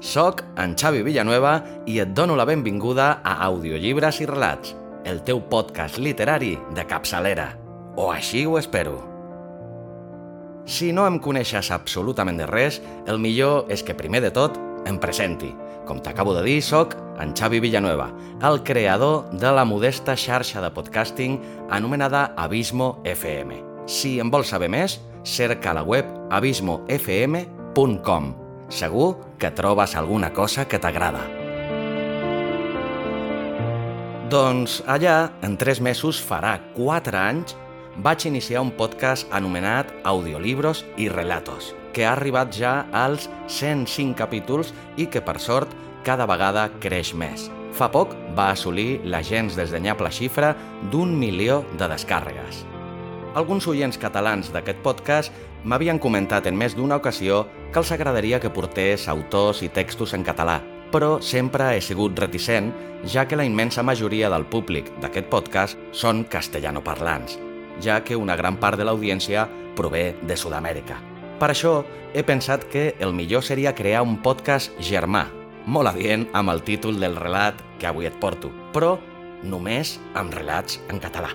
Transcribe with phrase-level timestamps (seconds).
[0.00, 5.40] sóc en Xavi Villanueva i et dono la benvinguda a Audiollibres i Relats, el teu
[5.52, 7.52] podcast literari de capçalera.
[7.96, 8.98] O així ho espero.
[10.64, 14.56] Si no em coneixes absolutament de res, el millor és que primer de tot
[14.88, 15.52] em presenti.
[15.88, 18.10] Com t'acabo de dir, sóc en Xavi Villanueva,
[18.46, 23.64] el creador de la modesta xarxa de podcasting anomenada Abismo FM.
[23.90, 28.39] Si en vols saber més, cerca la web abismofm.com
[28.70, 31.24] Segur que trobes alguna cosa que t'agrada.
[34.30, 37.56] Doncs allà, en tres mesos farà quatre anys,
[37.98, 44.70] vaig iniciar un podcast anomenat Audiolibros i Relatos, que ha arribat ja als 105 capítols
[44.96, 45.74] i que, per sort,
[46.06, 47.50] cada vegada creix més.
[47.74, 50.54] Fa poc va assolir la gens desdenyable xifra
[50.92, 52.62] d'un milió de descàrregues.
[53.34, 58.50] Alguns oients catalans d'aquest podcast m'havien comentat en més d'una ocasió que els agradaria que
[58.50, 60.58] portés autors i textos en català,
[60.90, 62.72] però sempre he sigut reticent,
[63.06, 67.38] ja que la immensa majoria del públic d'aquest podcast són castellanoparlants,
[67.80, 69.46] ja que una gran part de l'audiència
[69.78, 70.98] prové de Sud-amèrica.
[71.38, 75.28] Per això, he pensat que el millor seria crear un podcast germà,
[75.64, 78.98] molt adient amb el títol del relat que avui et porto, però
[79.46, 81.30] només amb relats en català.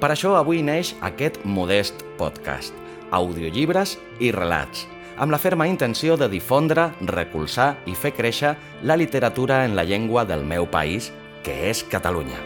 [0.00, 2.74] Per això avui neix aquest modest podcast,
[3.14, 9.64] audiollibres i relats, amb la ferma intenció de difondre, recolzar i fer créixer la literatura
[9.64, 11.12] en la llengua del meu país,
[11.44, 12.40] que és Catalunya.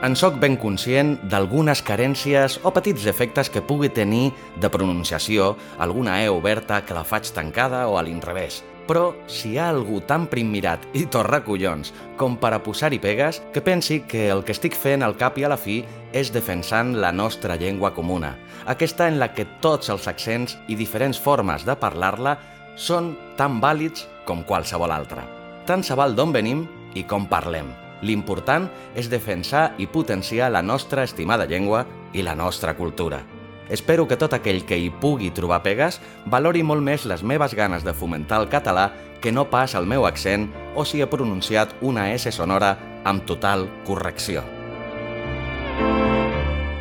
[0.00, 6.22] En sóc ben conscient d'algunes carències o petits defectes que pugui tenir de pronunciació, alguna
[6.24, 10.26] E oberta que la faig tancada o a l'inrevés, però si hi ha algú tan
[10.30, 15.02] primmirat i torracollons com per a posar-hi pegues, que pensi que el que estic fent
[15.02, 15.80] al cap i a la fi
[16.12, 18.34] és defensant la nostra llengua comuna,
[18.66, 22.36] aquesta en la que tots els accents i diferents formes de parlar-la
[22.76, 25.26] són tan vàlids com qualsevol altra.
[25.66, 26.64] Tant se val d'on venim
[26.94, 27.68] i com parlem.
[28.02, 31.84] L'important és defensar i potenciar la nostra estimada llengua
[32.16, 33.20] i la nostra cultura.
[33.70, 37.86] Espero que tot aquell que hi pugui trobar pegues valori molt més les meves ganes
[37.86, 38.90] de fomentar el català
[39.22, 43.68] que no pas el meu accent o si he pronunciat una S sonora amb total
[43.86, 44.42] correcció.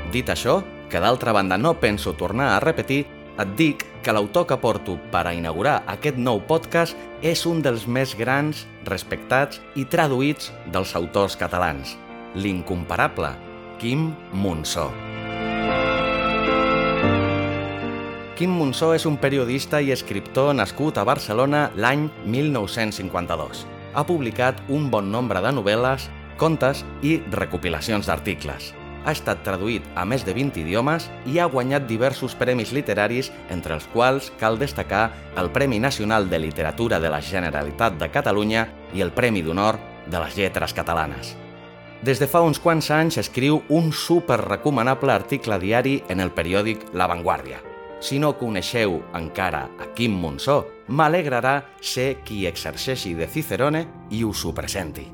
[0.09, 3.05] Dit això, que d'altra banda no penso tornar a repetir,
[3.39, 7.85] et dic que l'autor que porto per a inaugurar aquest nou podcast és un dels
[7.87, 11.95] més grans, respectats i traduïts dels autors catalans,
[12.35, 13.35] l'incomparable
[13.79, 14.89] Quim Monsó.
[18.39, 23.65] Quim Monsó és un periodista i escriptor nascut a Barcelona l'any 1952.
[23.91, 26.05] Ha publicat un bon nombre de novel·les,
[26.39, 28.69] contes i recopilacions d'articles.
[29.03, 33.75] Ha estat traduït a més de 20 idiomes i ha guanyat diversos premis literaris, entre
[33.75, 39.03] els quals cal destacar el Premi Nacional de Literatura de la Generalitat de Catalunya i
[39.03, 41.35] el Premi d'Honor de les Lletres Catalanes.
[42.07, 46.93] Des de fa uns quants anys escriu un super recomanable article diari en el periòdic
[46.93, 47.68] La Vanguardia.
[47.99, 54.45] Si no coneixeu encara a Quim Monsó, m'alegrarà ser qui exerceixi de Cicerone i us
[54.45, 55.05] ho presenti.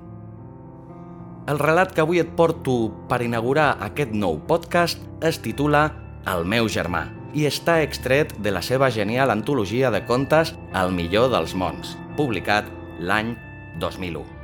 [1.50, 2.78] El relat que avui et porto
[3.10, 5.88] per inaugurar aquest nou podcast es titula
[6.30, 7.06] El meu germà
[7.38, 12.72] i està extret de la seva genial antologia de contes El millor dels mons, publicat
[13.02, 13.36] l'any
[13.82, 14.35] 2001.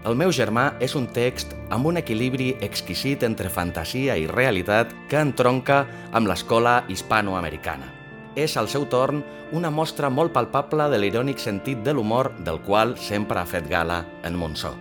[0.00, 5.20] El meu germà és un text amb un equilibri exquisit entre fantasia i realitat que
[5.20, 5.82] entronca
[6.16, 7.90] amb l'escola hispanoamericana.
[8.32, 9.20] És, al seu torn,
[9.52, 14.06] una mostra molt palpable de l'irònic sentit de l'humor del qual sempre ha fet gala
[14.24, 14.72] en Monsó.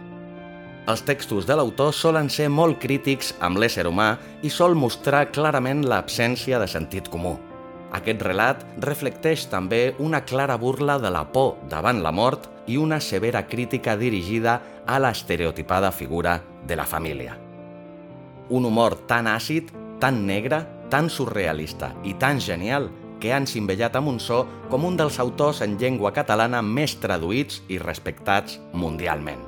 [0.88, 5.84] Els textos de l'autor solen ser molt crítics amb l'ésser humà i sol mostrar clarament
[5.84, 7.36] l'absència de sentit comú.
[7.92, 13.00] Aquest relat reflecteix també una clara burla de la por davant la mort i una
[13.02, 14.60] severa crítica dirigida
[14.90, 17.38] a l'estereotipada figura de la família.
[18.50, 19.70] Un humor tan àcid,
[20.02, 22.90] tan negre, tan surrealista i tan genial
[23.22, 27.78] que han cimbellat a Monsó com un dels autors en llengua catalana més traduïts i
[27.78, 29.44] respectats mundialment.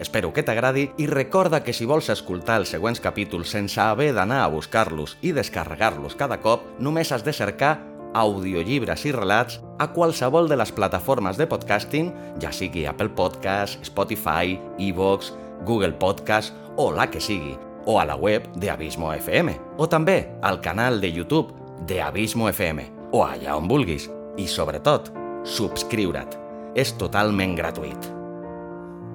[0.00, 4.42] Espero que t'agradi i recorda que si vols escoltar els següents capítols sense haver d'anar
[4.44, 7.74] a buscar-los i descarregar-los cada cop, només has de cercar
[8.16, 14.56] audiollibres i relats a qualsevol de les plataformes de podcasting, ja sigui Apple Podcast, Spotify,
[14.78, 15.32] Evox,
[15.66, 20.18] Google Podcast o la que sigui, o a la web de Abismo FM, o també
[20.42, 21.54] al canal de YouTube
[21.86, 24.10] de Abismo FM, o allà on vulguis.
[24.36, 25.12] I sobretot,
[25.44, 26.36] subscriure't.
[26.76, 28.10] És totalment gratuït.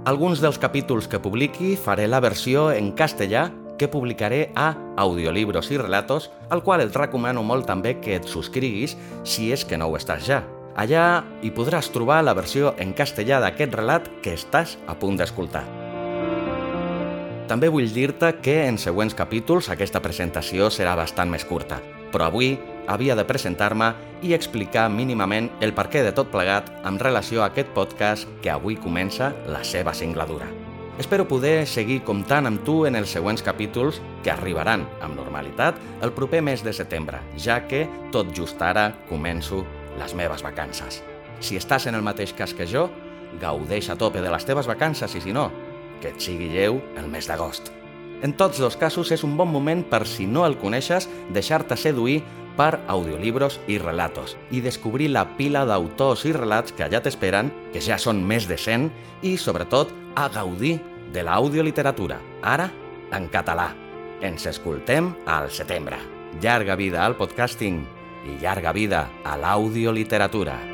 [0.10, 3.52] Alguns dels capítols que publiqui faré la versió en castellà
[3.82, 8.94] que publicaré a Audiolibros i Relatos, al qual et recomano molt també que et subscriguis
[9.26, 10.44] si és que no ho estàs ja.
[10.78, 15.66] Allà hi podràs trobar la versió en castellà d'aquest relat que estàs a punt d'escoltar.
[17.50, 21.82] També vull dir-te que en següents capítols aquesta presentació serà bastant més curta,
[22.14, 22.54] però avui
[22.86, 27.74] havia de presentar-me i explicar mínimament el perquè de tot plegat amb relació a aquest
[27.74, 30.61] podcast que avui comença la seva singladura.
[31.00, 36.12] Espero poder seguir comptant amb tu en els següents capítols que arribaran amb normalitat el
[36.12, 39.64] proper mes de setembre, ja que tot just ara començo
[39.98, 41.00] les meves vacances.
[41.40, 42.90] Si estàs en el mateix cas que jo,
[43.40, 45.48] gaudeix a tope de les teves vacances i si no,
[46.04, 47.72] que et sigui lleu el mes d'agost.
[48.22, 52.20] En tots dos casos és un bon moment per, si no el coneixes, deixar-te seduir
[52.58, 57.82] per audiolibros i relatos i descobrir la pila d'autors i relats que allà t'esperen, que
[57.84, 58.90] ja són més de 100,
[59.22, 60.80] i, sobretot, a gaudir
[61.14, 62.70] de l'audioliteratura, ara
[63.12, 63.72] en català.
[64.22, 66.00] Ens escoltem al setembre.
[66.42, 67.82] Llarga vida al podcasting
[68.28, 70.71] i llarga vida a l'audioliteratura.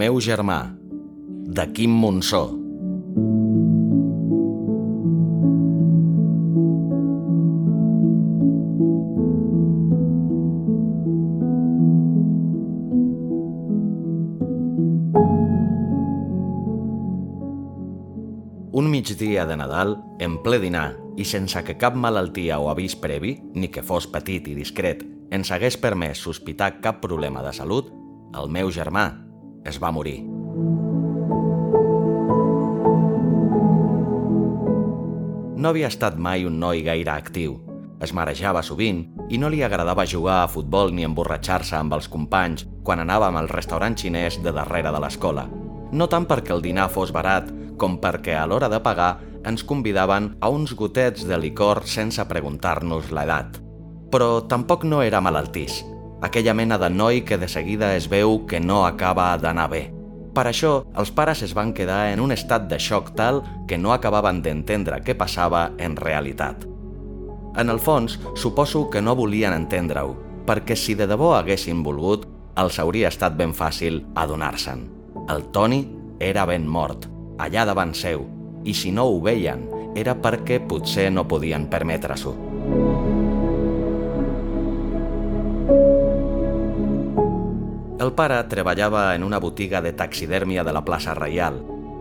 [0.00, 0.62] Meu germà,
[1.52, 2.46] de Quim Monsó.
[18.72, 23.36] Un migdia de Nadal, en ple dinar i sense que cap malaltia o avís previ,
[23.52, 27.92] ni que fos petit i discret, ens hagués permès sospitar cap problema de salut,
[28.32, 29.10] el meu germà
[29.64, 30.20] es va morir.
[35.60, 37.58] No havia estat mai un noi gaire actiu.
[38.00, 42.64] Es marejava sovint i no li agradava jugar a futbol ni emborratxar-se amb els companys
[42.82, 45.44] quan anàvem al restaurant xinès de darrere de l'escola.
[45.92, 50.34] No tant perquè el dinar fos barat, com perquè a l'hora de pagar ens convidaven
[50.40, 53.60] a uns gotets de licor sense preguntar-nos l'edat.
[54.10, 55.82] Però tampoc no era malaltís,
[56.20, 59.82] aquella mena de noi que de seguida es veu que no acaba d'anar bé.
[60.34, 63.92] Per això, els pares es van quedar en un estat de xoc tal que no
[63.92, 66.66] acabaven d'entendre què passava en realitat.
[67.58, 70.14] En el fons, suposo que no volien entendre-ho,
[70.46, 72.28] perquè si de debò haguessin volgut,
[72.60, 74.86] els hauria estat ben fàcil adonar-se'n.
[75.30, 75.82] El Toni
[76.20, 77.08] era ben mort,
[77.38, 78.26] allà davant seu,
[78.64, 79.66] i si no ho veien,
[79.96, 82.49] era perquè potser no podien permetre-s'ho.
[88.00, 91.58] El pare treballava en una botiga de taxidèrmia de la plaça Reial.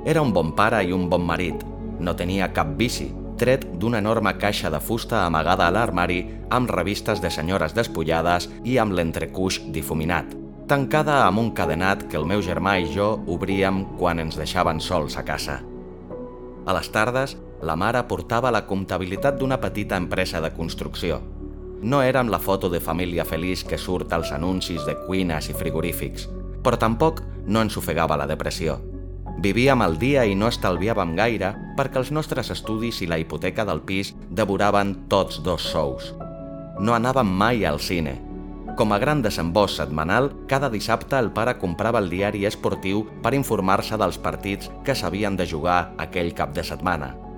[0.07, 1.65] Era un bon pare i un bon marit.
[1.99, 3.09] No tenia cap vici,
[3.41, 6.21] tret d'una enorme caixa de fusta amagada a l'armari
[6.55, 10.31] amb revistes de senyores despullades i amb l'entrecuix difuminat,
[10.71, 15.19] tancada amb un cadenat que el meu germà i jo obríem quan ens deixaven sols
[15.19, 15.57] a casa.
[16.65, 21.19] A les tardes, la mare portava la comptabilitat d'una petita empresa de construcció,
[21.81, 26.27] no érem la foto de família feliç que surt als anuncis de cuines i frigorífics,
[26.63, 28.79] però tampoc no ens ofegava la depressió.
[29.39, 33.79] Vivíem al dia i no estalviàvem gaire perquè els nostres estudis i la hipoteca del
[33.87, 36.11] pis devoraven tots dos sous.
[36.79, 38.17] No anàvem mai al cine.
[38.75, 43.99] Com a gran desembós setmanal, cada dissabte el pare comprava el diari esportiu per informar-se
[43.99, 47.15] dels partits que s'havien de jugar aquell cap de setmana–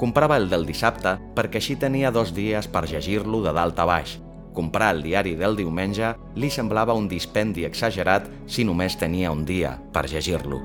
[0.00, 4.14] Comprava el del dissabte perquè així tenia dos dies per llegir-lo de dalt a baix.
[4.56, 9.74] Comprar el diari del diumenge li semblava un dispendi exagerat si només tenia un dia
[9.92, 10.62] per llegir-lo.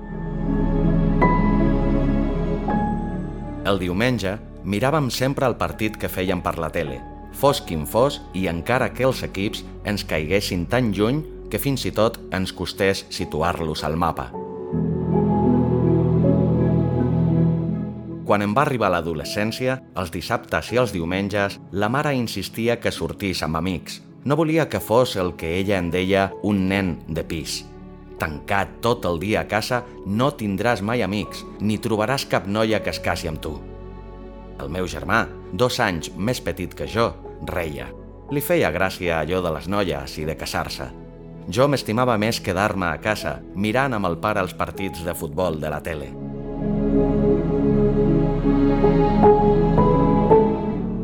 [3.67, 7.01] El diumenge miràvem sempre el partit que feien per la tele,
[7.35, 11.91] fos quin fos i encara que els equips ens caiguessin tan lluny que fins i
[11.91, 14.31] tot ens costés situar-los al mapa.
[18.25, 23.44] Quan em va arribar l'adolescència, els dissabtes i els diumenges, la mare insistia que sortís
[23.46, 24.00] amb amics.
[24.25, 27.60] No volia que fos el que ella en deia un nen de pis.
[28.17, 32.89] Tancat tot el dia a casa, no tindràs mai amics, ni trobaràs cap noia que
[32.89, 33.53] es casi amb tu.
[34.58, 37.12] El meu germà, dos anys més petit que jo,
[37.46, 37.91] reia.
[38.34, 40.89] Li feia gràcia allò de les noies i de casar-se.
[41.53, 45.70] Jo m'estimava més quedar-me a casa mirant amb el pare els partits de futbol de
[45.70, 46.25] la tele.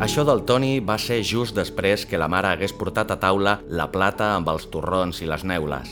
[0.01, 3.86] Això del Toni va ser just després que la mare hagués portat a taula la
[3.93, 5.91] plata amb els torrons i les neules.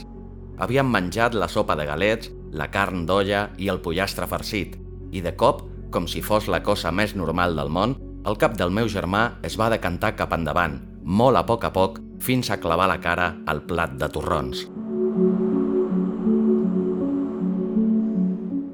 [0.58, 4.80] Havien menjat la sopa de galets, la carn d'olla i el pollastre farcit,
[5.14, 5.62] i de cop,
[5.94, 7.94] com si fos la cosa més normal del món,
[8.26, 12.02] el cap del meu germà es va decantar cap endavant, molt a poc a poc,
[12.18, 14.66] fins a clavar la cara al plat de torrons.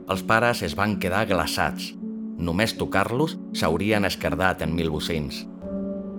[0.07, 1.91] Els pares es van quedar glaçats.
[2.45, 5.45] Només tocar-los s'haurien escardat en mil bocins.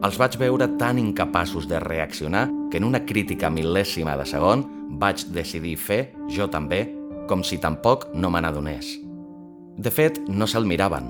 [0.04, 4.64] Els vaig veure tan incapaços de reaccionar que en una crítica mil·lèsima de segon
[5.00, 6.84] vaig decidir fer, jo també,
[7.30, 8.96] com si tampoc no me n'adonés.
[9.76, 11.08] De fet, no se'l miraven.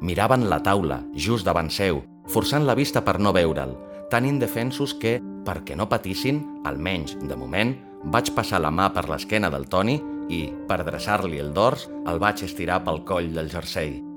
[0.00, 3.74] Miraven la taula, just davant seu, forçant la vista per no veure'l,
[4.10, 9.50] tan indefensos que, perquè no patissin, almenys de moment, vaig passar la mà per l'esquena
[9.50, 9.98] del Toni
[10.30, 14.07] i, per dreçar-li el dors, el vaig estirar pel coll del jersei.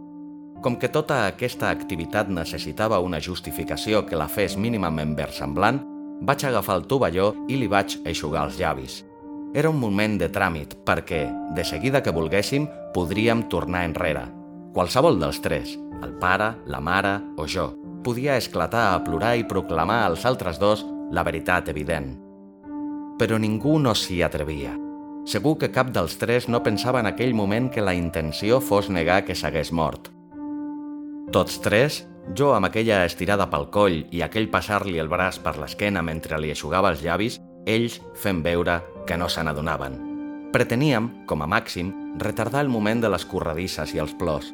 [0.61, 5.79] Com que tota aquesta activitat necessitava una justificació que la fes mínimament versemblant,
[6.21, 8.99] vaig agafar el tovalló i li vaig eixugar els llavis.
[9.57, 11.23] Era un moment de tràmit perquè,
[11.57, 14.27] de seguida que volguéssim, podríem tornar enrere.
[14.75, 15.73] Qualsevol dels tres,
[16.05, 17.71] el pare, la mare o jo,
[18.05, 22.13] podia esclatar a plorar i proclamar als altres dos la veritat evident.
[23.17, 24.77] Però ningú no s'hi atrevia.
[25.25, 29.23] Segur que cap dels tres no pensava en aquell moment que la intenció fos negar
[29.25, 30.20] que s'hagués mort.
[31.31, 32.01] Tots tres,
[32.37, 36.51] jo amb aquella estirada pel coll i aquell passar-li el braç per l'esquena mentre li
[36.51, 39.99] aixugava els llavis, ells fent veure que no se n'adonaven.
[40.51, 44.51] Preteníem, com a màxim, retardar el moment de les corredisses i els plors,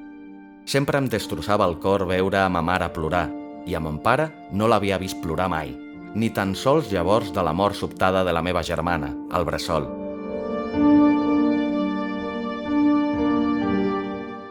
[0.67, 3.29] Sempre em destrossava el cor veure a ma mare plorar,
[3.63, 5.71] i a mon pare no l'havia vist plorar mai,
[6.13, 9.87] ni tan sols llavors de la mort sobtada de la meva germana, al bressol.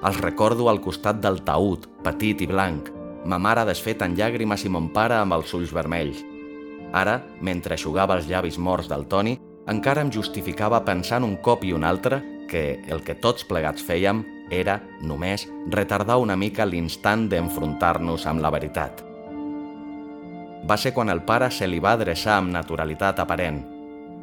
[0.07, 2.93] Els recordo al costat del taüt, petit i blanc,
[3.27, 6.21] ma mare desfeta en llàgrimes i mon pare amb els ulls vermells.
[6.95, 9.35] Ara, mentre aixugava els llavis morts del Toni,
[9.67, 14.23] encara em justificava pensant un cop i un altre que el que tots plegats fèiem
[14.55, 19.03] era, només, retardar una mica l'instant d'enfrontar-nos amb la veritat.
[20.71, 23.59] Va ser quan el pare se li va adreçar amb naturalitat aparent.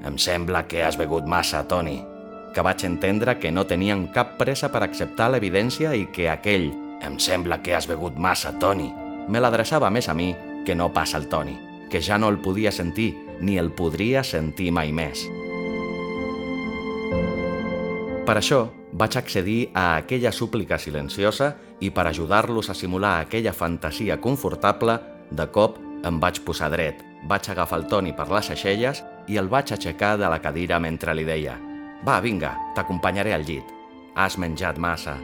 [0.07, 1.99] Em sembla que has begut massa, Toni,
[2.53, 6.69] que vaig entendre que no tenien cap pressa per acceptar l'evidència i que aquell
[7.03, 8.87] «Em sembla que has begut massa, Toni»,
[9.27, 10.31] me l'adreçava més a mi
[10.65, 11.57] que no pas al Toni,
[11.89, 15.25] que ja no el podia sentir ni el podria sentir mai més.
[18.23, 24.21] Per això, vaig accedir a aquella súplica silenciosa i per ajudar-los a simular aquella fantasia
[24.21, 24.99] confortable,
[25.31, 29.51] de cop em vaig posar dret, vaig agafar el Toni per les aixelles i el
[29.51, 31.72] vaig aixecar de la cadira mentre li deia
[32.03, 33.69] «Va, vinga, t'acompanyaré al llit.
[34.15, 35.15] Has menjat massa».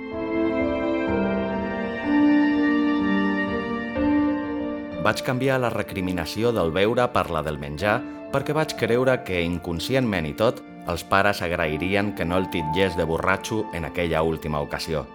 [5.04, 8.00] Vaig canviar la recriminació del beure per la del menjar
[8.34, 10.60] perquè vaig creure que, inconscientment i tot,
[10.92, 15.06] els pares agrairien que no el titllés de borratxo en aquella última ocasió.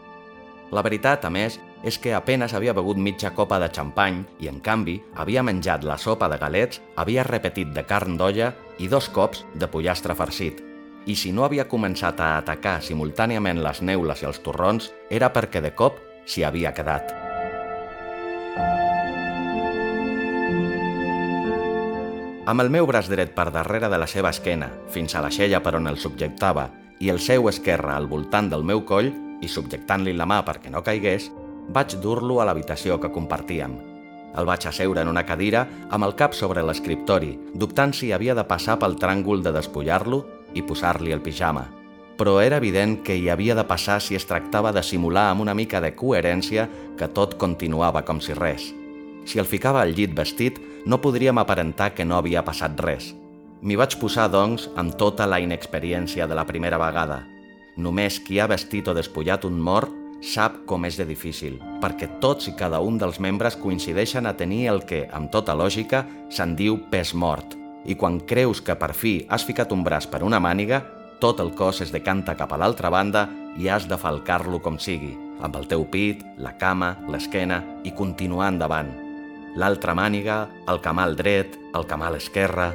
[0.72, 4.60] La veritat, a més, és que apenes havia begut mitja copa de xampany i, en
[4.60, 9.44] canvi, havia menjat la sopa de galets, havia repetit de carn d'olla i dos cops
[9.54, 10.73] de pollastre farcit.
[11.04, 15.60] I si no havia començat a atacar simultàniament les neules i els torrons, era perquè
[15.60, 17.12] de cop s'hi havia quedat.
[22.48, 25.60] Amb el meu braç dret per darrere de la seva esquena, fins a la xella
[25.64, 26.70] per on el subjectava,
[27.00, 29.10] i el seu esquerre al voltant del meu coll,
[29.44, 31.30] i subjectant-li la mà perquè no caigués,
[31.68, 33.76] vaig dur-lo a l'habitació que compartíem.
[34.34, 38.44] El vaig asseure en una cadira amb el cap sobre l'escriptori, dubtant si havia de
[38.48, 41.66] passar pel tràngol de despullar-lo i posar-li el pijama.
[42.18, 45.54] Però era evident que hi havia de passar si es tractava de simular amb una
[45.54, 46.68] mica de coherència
[46.98, 48.70] que tot continuava com si res.
[49.26, 53.14] Si el ficava al llit vestit, no podríem aparentar que no havia passat res.
[53.64, 57.24] M'hi vaig posar, doncs, amb tota la inexperiència de la primera vegada.
[57.76, 59.90] Només qui ha vestit o despullat un mort
[60.24, 64.68] sap com és de difícil, perquè tots i cada un dels membres coincideixen a tenir
[64.72, 67.63] el que, amb tota lògica, se'n diu pes mort.
[67.84, 70.82] I quan creus que per fi has ficat un braç per una màniga,
[71.20, 73.28] tot el cos es decanta cap a l'altra banda
[73.60, 78.50] i has de falcar-lo com sigui, amb el teu pit, la cama, l'esquena i continuar
[78.52, 78.90] endavant,
[79.56, 82.72] l'altra màniga, el camal dret, el camal esquerre...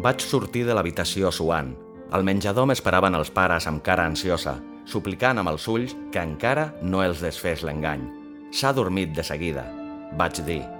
[0.00, 1.74] Vaig sortir de l'habitació suant.
[2.16, 4.56] Al menjador m'esperaven els pares amb cara ansiosa,
[4.88, 8.08] suplicant amb els ulls que encara no els desfés l'engany.
[8.50, 9.68] S'ha dormit de seguida.
[10.16, 10.79] vaig dir.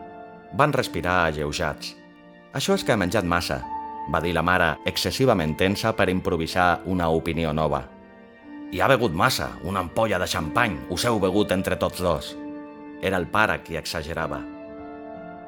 [0.59, 1.95] Van respirar alleujats.
[2.53, 3.61] Això és que he menjat massa,
[4.11, 7.85] va dir la mare, excessivament tensa per improvisar una opinió nova.
[8.71, 12.33] Hi ha begut massa, una ampolla de xampany, us heu begut entre tots dos.
[13.03, 14.41] Era el pare qui exagerava.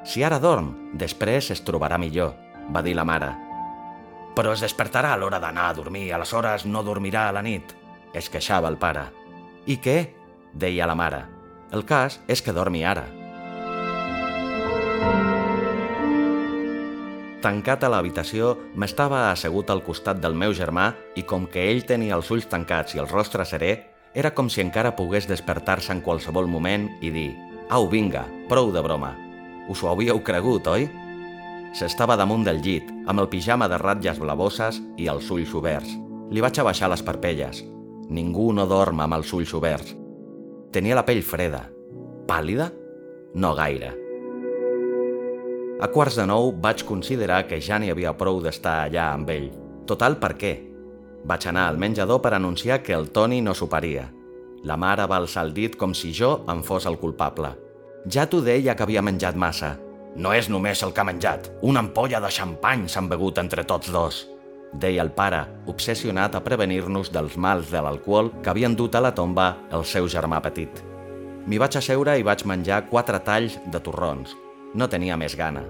[0.05, 2.35] Si ara dorm, després es trobarà millor,
[2.75, 3.31] va dir la mare.
[4.35, 7.75] Però es despertarà a l'hora d'anar a dormir, aleshores no dormirà a la nit,
[8.15, 9.09] es queixava el pare.
[9.67, 9.99] I què?
[10.55, 11.25] deia la mare.
[11.73, 13.22] El cas és que dormi ara.
[17.43, 22.15] Tancat a l'habitació, m'estava assegut al costat del meu germà i com que ell tenia
[22.15, 23.73] els ulls tancats i el rostre serè,
[24.15, 27.33] era com si encara pogués despertar-se en qualsevol moment i dir
[27.69, 29.17] «Au, vinga, prou de broma.
[29.67, 30.87] Us ho havíeu cregut, oi?»
[31.75, 35.97] S'estava damunt del llit, amb el pijama de ratlles blavoses i els ulls oberts.
[36.31, 37.65] Li vaig abaixar les parpelles.
[38.13, 39.97] Ningú no dorm amb els ulls oberts.
[40.71, 41.65] Tenia la pell freda.
[42.29, 42.71] Pàl·lida?
[43.35, 44.02] No gaire.
[45.83, 49.49] A quarts de nou vaig considerar que ja n'hi havia prou d'estar allà amb ell.
[49.91, 50.53] Total, per què?
[51.27, 54.05] Vaig anar al menjador per anunciar que el Toni no soparia.
[54.63, 57.51] La mare va alçar el dit com si jo en fos el culpable.
[58.07, 59.73] Ja t'ho deia que havia menjat massa.
[60.15, 61.51] No és només el que ha menjat.
[61.63, 64.27] Una ampolla de xampany s'han begut entre tots dos
[64.73, 69.13] deia el pare, obsessionat a prevenir-nos dels mals de l'alcohol que havien dut a la
[69.15, 70.81] tomba el seu germà petit.
[71.47, 74.37] M'hi vaig asseure i vaig menjar quatre talls de torrons,
[74.75, 75.63] no tenia més gana.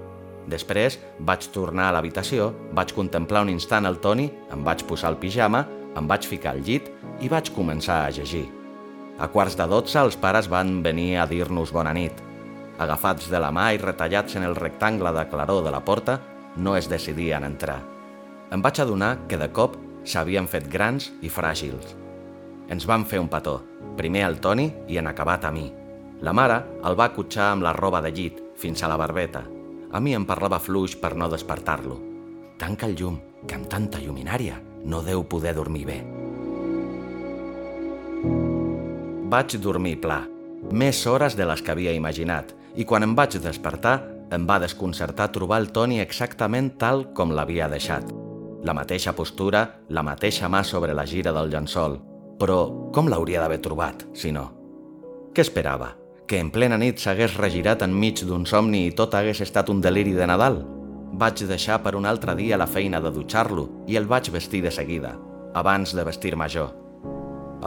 [0.51, 5.21] Després vaig tornar a l'habitació, vaig contemplar un instant el Toni, em vaig posar el
[5.23, 5.67] pijama,
[5.97, 6.89] em vaig ficar al llit
[7.21, 8.49] i vaig començar a llegir.
[9.23, 12.13] A quarts de dotze els pares van venir a dir-nos bona nit.
[12.83, 16.19] Agafats de la mà i retallats en el rectangle de claror de la porta,
[16.57, 17.79] no es decidien entrar.
[18.53, 21.95] Em vaig adonar que de cop s'havien fet grans i fràgils.
[22.73, 23.61] Ens van fer un petó,
[23.97, 25.69] primer al Toni i en acabat a mi.
[26.23, 29.43] La mare el va acotxar amb la roba de llit, fins a la barbeta.
[29.93, 31.99] A mi em parlava fluix per no despertar-lo.
[32.59, 35.99] Tanca el llum, que amb tanta lluminària no deu poder dormir bé.
[39.33, 40.23] Vaig dormir pla,
[40.71, 43.99] més hores de les que havia imaginat, i quan em vaig despertar
[44.33, 48.13] em va desconcertar trobar el Toni exactament tal com l'havia deixat.
[48.65, 51.99] La mateixa postura, la mateixa mà sobre la gira del llençol.
[52.39, 54.47] Però com l'hauria d'haver trobat, si no?
[55.35, 55.93] Què esperava?
[56.33, 60.15] Que en plena nit s'hagués regirat enmig d'un somni i tot hagués estat un deliri
[60.17, 60.55] de Nadal.
[61.21, 64.73] Vaig deixar per un altre dia la feina de dutxar-lo i el vaig vestir de
[64.73, 65.11] seguida,
[65.53, 66.71] abans de vestir-me jo.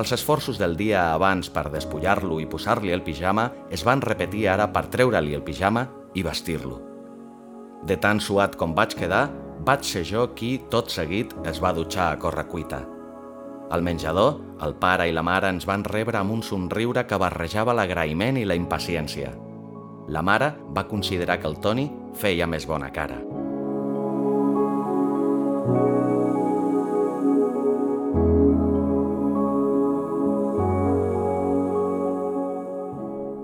[0.02, 4.72] Els esforços del dia abans per despullar-lo i posar-li el pijama es van repetir ara
[4.74, 6.82] per treure-li el pijama i vestir-lo.
[7.86, 9.28] De tan suat com vaig quedar,
[9.62, 12.82] vaig ser jo qui, tot seguit, es va dutxar a correcuita.
[12.82, 12.95] cuita.
[13.70, 17.74] Al menjador, el pare i la mare ens van rebre amb un somriure que barrejava
[17.74, 19.32] l'agraïment i la impaciència.
[20.14, 23.18] La mare va considerar que el Toni feia més bona cara.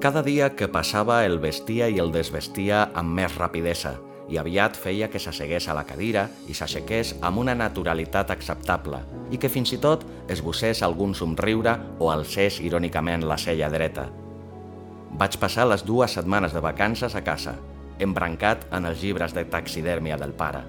[0.02, 3.98] Cada dia que passava el vestia i el desvestia amb més rapidesa
[4.32, 9.40] i aviat feia que s'assegués a la cadira i s'aixequés amb una naturalitat acceptable i
[9.42, 14.08] que fins i tot esbossés algun somriure o alcés irònicament la cella dreta.
[15.20, 17.58] Vaig passar les dues setmanes de vacances a casa,
[18.00, 20.64] embrancat en els llibres de taxidèrmia del pare.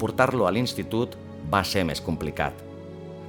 [0.00, 1.18] Portar-lo a l'institut
[1.52, 2.56] va ser més complicat.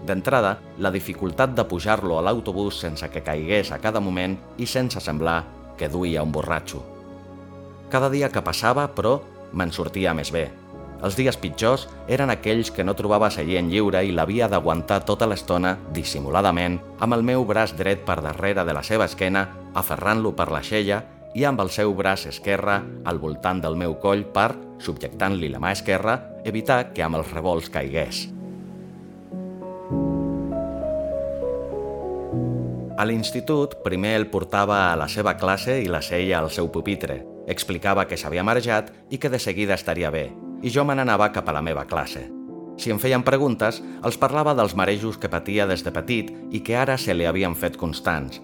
[0.07, 5.03] D'entrada, la dificultat de pujar-lo a l'autobús sense que caigués a cada moment i sense
[5.03, 5.43] semblar
[5.77, 6.81] que duia un borratxo.
[7.91, 9.19] Cada dia que passava, però,
[9.53, 10.49] me'n sortia més bé.
[11.01, 15.73] Els dies pitjors eren aquells que no trobava seient lliure i l'havia d'aguantar tota l'estona,
[15.93, 20.61] dissimuladament, amb el meu braç dret per darrere de la seva esquena, aferrant-lo per la
[20.61, 21.01] xella
[21.33, 24.51] i amb el seu braç esquerre al voltant del meu coll per,
[24.83, 28.27] subjectant-li la mà esquerra, evitar que amb els revolts caigués.
[33.01, 37.30] A l'institut, primer el portava a la seva classe i la seia al seu pupitre.
[37.51, 40.29] Explicava que s'havia marejat i que de seguida estaria bé,
[40.63, 42.29] i jo me n'anava cap a la meva classe.
[42.79, 46.77] Si em feien preguntes, els parlava dels marejos que patia des de petit i que
[46.79, 48.39] ara se li havien fet constants.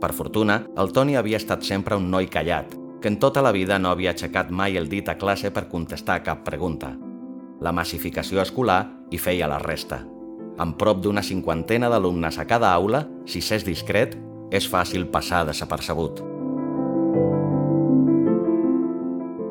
[0.00, 3.78] Per fortuna, el Toni havia estat sempre un noi callat, que en tota la vida
[3.78, 6.94] no havia aixecat mai el dit a classe per contestar cap pregunta.
[7.60, 10.04] La massificació escolar hi feia la resta.
[10.58, 14.14] Amb prop d'una cinquantena d'alumnes a cada aula, si s'és discret,
[14.54, 16.33] és fàcil passar desapercebut.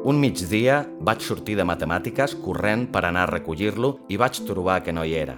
[0.04, 4.92] Un migdia vaig sortir de matemàtiques corrent per anar a recollir-lo i vaig trobar que
[4.92, 5.38] no hi era.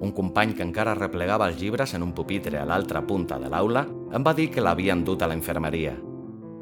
[0.00, 3.82] Un company que encara replegava els llibres en un pupitre a l'altra punta de l'aula
[4.16, 5.92] em va dir que l'havien dut a la infermeria.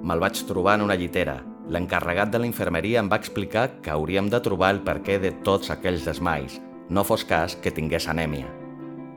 [0.03, 1.45] me'l vaig trobar en una llitera.
[1.71, 5.71] L'encarregat de la infermeria em va explicar que hauríem de trobar el perquè de tots
[5.71, 6.61] aquells desmais.
[6.91, 8.51] No fos cas que tingués anèmia.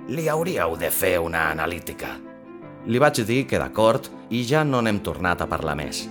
[0.08, 2.19] Li hauríeu de fer una analítica.
[2.86, 6.08] Li vaig dir que d'acord i ja no n'hem tornat a parlar més.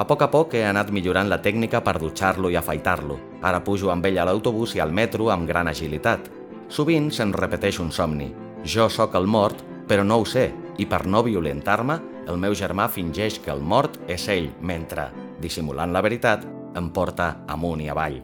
[0.00, 3.18] A poc a poc he anat millorant la tècnica per dutxar-lo i afaitar-lo.
[3.44, 6.30] Ara pujo amb ell a l'autobús i al metro amb gran agilitat.
[6.72, 8.30] Sovint se'n repeteix un somni.
[8.64, 9.60] Jo sóc el mort,
[9.90, 10.46] però no ho sé,
[10.80, 11.98] i per no violentar-me,
[12.32, 15.10] el meu germà fingeix que el mort és ell, mentre,
[15.42, 16.48] dissimulant la veritat,
[16.80, 18.22] em porta amunt i avall.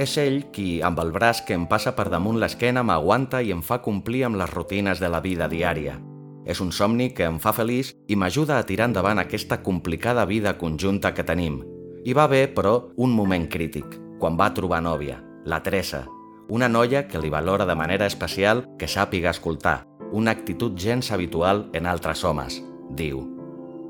[0.00, 3.60] És ell qui, amb el braç que em passa per damunt l'esquena, m'aguanta i em
[3.60, 6.00] fa complir amb les rutines de la vida diària.
[6.46, 10.56] És un somni que em fa feliç i m'ajuda a tirar endavant aquesta complicada vida
[10.58, 11.60] conjunta que tenim.
[12.04, 16.06] Hi va haver, però, un moment crític, quan va trobar nòvia, la Teresa,
[16.48, 21.68] una noia que li valora de manera especial que sàpiga escoltar, una actitud gens habitual
[21.72, 22.58] en altres homes,
[22.96, 23.22] diu.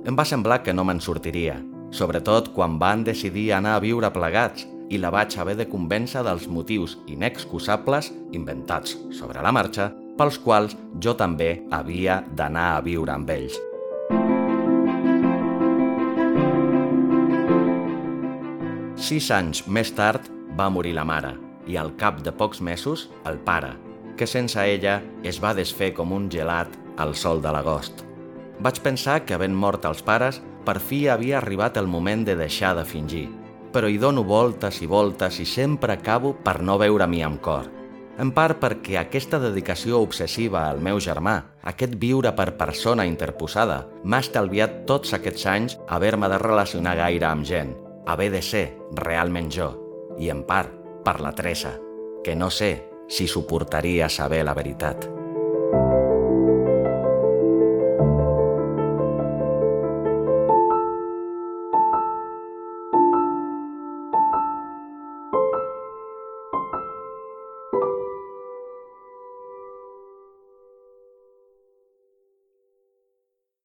[0.05, 1.57] Em va semblar que no me'n sortiria,
[1.91, 6.49] sobretot quan van decidir anar a viure plegats i la vaig haver de convèncer dels
[6.51, 13.31] motius inexcusables, inventats sobre la marxa, pels quals jo també havia d'anar a viure amb
[13.33, 13.57] ells.
[19.01, 20.29] Sis anys més tard
[20.59, 21.33] va morir la mare,
[21.65, 23.73] i al cap de pocs mesos el pare,
[24.21, 28.05] que sense ella es va desfer com un gelat al sol de l'agost.
[28.61, 32.77] Vaig pensar que havent mort els pares, per fi havia arribat el moment de deixar
[32.77, 33.31] de fingir,
[33.73, 37.80] però hi dono voltes i voltes i sempre acabo per no veure-m'hi amb cor.
[38.21, 41.39] En part perquè aquesta dedicació obsessiva al meu germà,
[41.71, 47.49] aquest viure per persona interposada, m'ha estalviat tots aquests anys haver-me de relacionar gaire amb
[47.49, 47.73] gent,
[48.07, 48.67] haver de ser
[49.01, 49.71] realment jo,
[50.21, 50.75] i en part
[51.07, 51.73] per la Teresa,
[52.25, 52.75] que no sé
[53.09, 55.20] si suportaria saber la veritat.